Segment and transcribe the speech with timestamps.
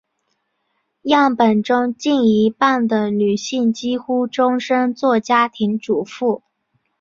[1.03, 6.41] 样本中近一半的女性几乎终生做家庭主妇。